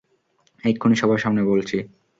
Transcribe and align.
এক্ষুনি 0.63 0.95
সবার 0.95 1.19
সামনে 1.19 1.41
বলছি! 1.43 1.77